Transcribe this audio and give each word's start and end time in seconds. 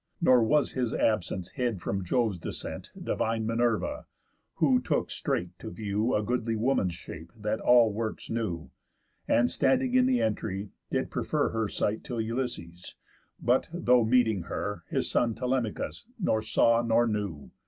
Nor 0.19 0.41
was 0.43 0.71
his 0.71 0.95
absence 0.95 1.49
hid 1.49 1.79
from 1.79 2.03
Jove's 2.03 2.39
descent, 2.39 2.91
Divine 2.99 3.45
Minerva, 3.45 4.07
who 4.55 4.81
took 4.81 5.11
straight 5.11 5.51
to 5.59 5.69
view, 5.69 6.15
A 6.15 6.23
goodly 6.23 6.55
woman's 6.55 6.95
shape 6.95 7.31
that 7.37 7.59
all 7.59 7.93
works 7.93 8.27
knew, 8.27 8.71
And, 9.27 9.47
standing 9.47 9.93
in 9.93 10.07
the 10.07 10.19
entry, 10.19 10.71
did 10.89 11.11
prefer 11.11 11.49
Her 11.49 11.67
sight 11.69 12.03
t' 12.03 12.15
Ulysses; 12.17 12.95
but, 13.39 13.69
though 13.71 14.03
meeting 14.03 14.45
her, 14.49 14.85
His 14.89 15.07
son 15.07 15.35
Telemachus 15.35 16.07
nor 16.17 16.41
saw 16.41 16.81
nor 16.81 17.05
knew. 17.05 17.51